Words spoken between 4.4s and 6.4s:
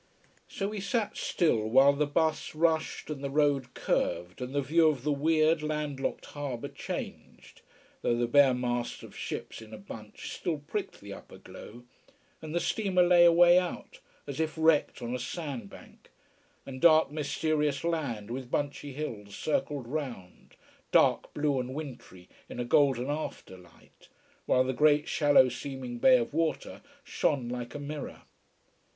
and the view of the weird, land locked